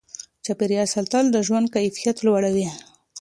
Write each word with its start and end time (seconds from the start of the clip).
چاپیریال 0.45 0.87
ساتل 0.95 1.25
د 1.31 1.37
ژوند 1.47 1.67
کیفیت 1.75 2.17
لوړوي. 2.25 2.67